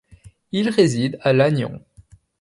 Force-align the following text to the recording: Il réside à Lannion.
Il 0.51 0.67
réside 0.69 1.19
à 1.21 1.31
Lannion. 1.31 1.79